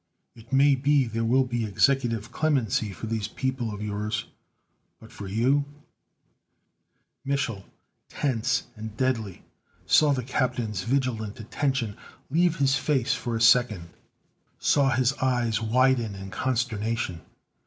"It 0.35 0.51
may 0.51 0.73
be 0.73 1.05
there 1.05 1.23
will 1.23 1.43
be 1.43 1.63
executive 1.63 2.31
clemency 2.31 2.91
for 2.91 3.05
these 3.05 3.27
people 3.27 3.71
of 3.71 3.83
yours, 3.83 4.25
but 4.99 5.11
for 5.11 5.27
you" 5.27 5.65
Mich'l, 7.23 7.65
tense 8.09 8.63
and 8.75 8.97
deadly, 8.97 9.43
saw 9.85 10.11
the 10.11 10.23
captain's 10.23 10.85
vigilant 10.85 11.39
attention 11.39 11.95
leave 12.31 12.55
his 12.57 12.75
face 12.77 13.13
for 13.13 13.35
a 13.35 13.41
second; 13.41 13.89
saw 14.57 14.89
his 14.89 15.13
eyes 15.19 15.61
widen 15.61 16.15
in 16.15 16.31
consternation. 16.31 17.21